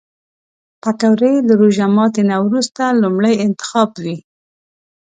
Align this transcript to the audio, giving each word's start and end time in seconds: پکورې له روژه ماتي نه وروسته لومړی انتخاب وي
پکورې 0.81 1.33
له 1.47 1.53
روژه 1.61 1.85
ماتي 1.95 2.23
نه 2.31 2.37
وروسته 2.45 2.83
لومړی 3.01 3.33
انتخاب 3.45 3.89
وي 4.03 4.17